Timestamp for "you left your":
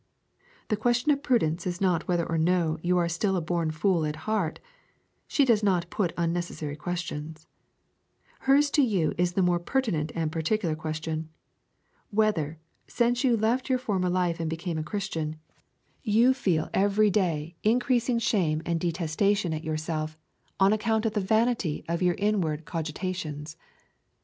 13.23-13.77